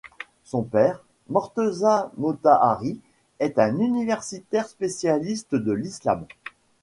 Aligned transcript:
Son 0.45 0.63
père, 0.63 1.03
Morteza 1.29 2.11
Motahhari, 2.17 2.99
est 3.39 3.59
un 3.59 3.77
universitaire 3.77 4.67
spécialiste 4.67 5.53
de 5.53 5.71
l'Islam. 5.73 6.25